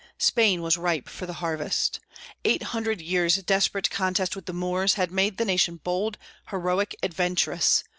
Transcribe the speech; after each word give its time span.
Spain 0.17 0.63
was 0.63 0.79
ripe 0.79 1.07
for 1.07 1.27
the 1.27 1.33
harvest. 1.45 1.99
Eight 2.43 2.63
hundred 2.73 3.01
years' 3.01 3.35
desperate 3.43 3.91
contest 3.91 4.35
with 4.35 4.47
the 4.47 4.51
Moors 4.51 4.95
had 4.95 5.11
made 5.11 5.37
the 5.37 5.45
nation 5.45 5.75
bold, 5.83 6.17
heroic, 6.49 6.95
adventurous. 7.03 7.83